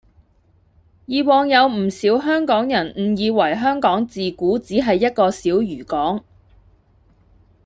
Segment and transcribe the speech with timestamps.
[1.05, 6.23] 以往有唔少香港人誤以為香港自古只係一個小漁港